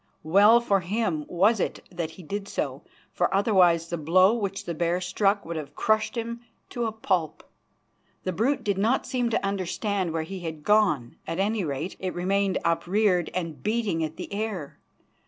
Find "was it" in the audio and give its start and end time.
1.27-1.87